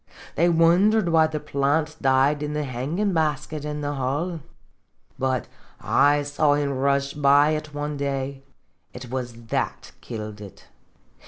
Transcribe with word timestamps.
They 0.33 0.49
wondered 0.49 1.09
why 1.09 1.27
the 1.27 1.39
piant 1.39 1.97
died 2.01 2.41
in 2.41 2.55
tne 2.55 2.63
hangin' 2.63 3.13
basket 3.13 3.63
in 3.63 3.81
the 3.81 3.93
hall. 3.93 4.39
52 4.39 4.41
Simjefc 4.41 5.19
But 5.19 5.47
I 5.79 6.23
saw 6.23 6.53
him 6.55 6.73
brush 6.73 7.13
by 7.13 7.49
it 7.51 7.75
one 7.75 7.97
day; 7.97 8.41
it 8.93 9.11
was 9.11 9.33
that 9.49 9.91
killed 10.01 10.41
it. 10.41 10.69